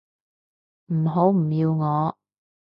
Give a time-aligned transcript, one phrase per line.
[0.87, 2.17] 唔好唔要我